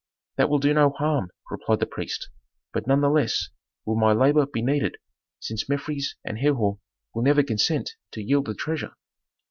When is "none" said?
2.87-3.01